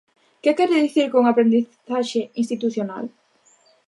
Que 0.43 0.51
quere 0.57 0.83
dicir 0.85 1.07
con 1.13 1.23
"aprendizaxe 1.25 2.21
institucional"? 2.41 3.05